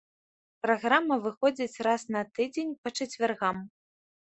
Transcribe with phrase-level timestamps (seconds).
[0.65, 3.67] Праграма выходзіць раз на тыдзень па чацвяргам.